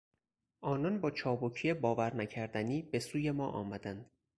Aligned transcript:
آنان 0.61 1.01
با 1.01 1.11
چابکی 1.11 1.73
باور 1.73 2.15
نکردنی 2.15 2.81
به 2.81 2.99
سوی 2.99 3.31
ما 3.31 3.47
آمدند. 3.47 4.11